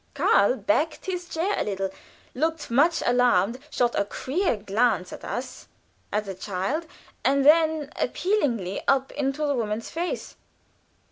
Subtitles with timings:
[0.15, 1.91] Karl backed his chair a little,
[2.33, 5.67] looked much alarmed, shot a queer glance at us,
[6.11, 6.87] at the child,
[7.23, 10.37] and then appealingly up into the woman's face.